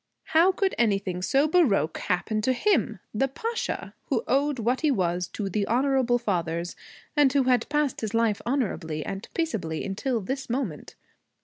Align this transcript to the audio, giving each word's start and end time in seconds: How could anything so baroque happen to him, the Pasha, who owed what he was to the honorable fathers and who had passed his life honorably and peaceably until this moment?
How 0.33 0.51
could 0.51 0.73
anything 0.79 1.21
so 1.21 1.47
baroque 1.47 1.99
happen 1.99 2.41
to 2.41 2.53
him, 2.53 2.99
the 3.13 3.27
Pasha, 3.27 3.93
who 4.05 4.23
owed 4.27 4.57
what 4.57 4.81
he 4.81 4.89
was 4.89 5.27
to 5.33 5.47
the 5.47 5.67
honorable 5.67 6.17
fathers 6.17 6.75
and 7.15 7.31
who 7.31 7.43
had 7.43 7.69
passed 7.69 8.01
his 8.01 8.15
life 8.15 8.41
honorably 8.43 9.05
and 9.05 9.27
peaceably 9.35 9.85
until 9.85 10.19
this 10.19 10.49
moment? 10.49 10.95